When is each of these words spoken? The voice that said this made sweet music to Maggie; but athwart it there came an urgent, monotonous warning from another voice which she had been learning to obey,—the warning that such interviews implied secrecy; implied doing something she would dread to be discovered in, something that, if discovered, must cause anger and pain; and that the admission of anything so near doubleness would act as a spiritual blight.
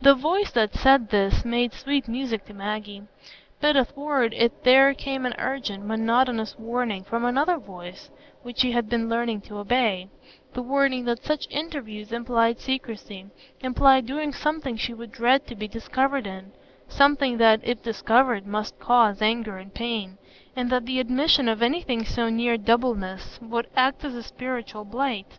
The 0.00 0.14
voice 0.14 0.50
that 0.52 0.72
said 0.72 1.10
this 1.10 1.44
made 1.44 1.74
sweet 1.74 2.08
music 2.08 2.46
to 2.46 2.54
Maggie; 2.54 3.02
but 3.60 3.76
athwart 3.76 4.32
it 4.32 4.64
there 4.64 4.94
came 4.94 5.26
an 5.26 5.34
urgent, 5.36 5.84
monotonous 5.84 6.56
warning 6.58 7.04
from 7.04 7.22
another 7.26 7.58
voice 7.58 8.08
which 8.42 8.60
she 8.60 8.72
had 8.72 8.88
been 8.88 9.10
learning 9.10 9.42
to 9.42 9.58
obey,—the 9.58 10.62
warning 10.62 11.04
that 11.04 11.22
such 11.22 11.46
interviews 11.50 12.12
implied 12.12 12.60
secrecy; 12.60 13.26
implied 13.60 14.06
doing 14.06 14.32
something 14.32 14.78
she 14.78 14.94
would 14.94 15.12
dread 15.12 15.46
to 15.48 15.54
be 15.54 15.68
discovered 15.68 16.26
in, 16.26 16.52
something 16.88 17.36
that, 17.36 17.60
if 17.62 17.82
discovered, 17.82 18.46
must 18.46 18.78
cause 18.78 19.20
anger 19.20 19.58
and 19.58 19.74
pain; 19.74 20.16
and 20.56 20.70
that 20.70 20.86
the 20.86 20.98
admission 20.98 21.46
of 21.46 21.60
anything 21.60 22.06
so 22.06 22.30
near 22.30 22.56
doubleness 22.56 23.38
would 23.42 23.66
act 23.76 24.02
as 24.02 24.14
a 24.14 24.22
spiritual 24.22 24.86
blight. 24.86 25.36